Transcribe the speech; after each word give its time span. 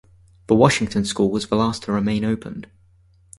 The 0.47 0.55
Washington 0.55 1.05
School 1.05 1.29
was 1.29 1.45
the 1.45 1.55
last 1.55 1.83
to 1.83 1.91
remain 1.91 2.25
opened. 2.25 2.67